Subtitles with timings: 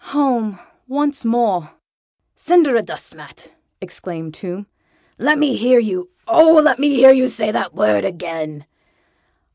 [0.15, 1.73] "Home once more!"
[2.35, 3.51] "Cinderadustmat!"
[3.81, 4.65] exclaimed Tomb.
[5.19, 6.55] "Let me hear you, oh!
[6.59, 8.65] let me hear you say the word again!"